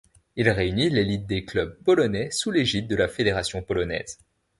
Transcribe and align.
Il 0.35 0.49
réunit 0.49 0.89
l'élite 0.89 1.27
des 1.27 1.45
clubs 1.45 1.77
polonais 1.83 2.31
sous 2.31 2.49
l'égide 2.49 2.87
de 2.87 2.95
la 2.95 3.07
Fédération 3.07 3.61
polonaise. 3.61 4.17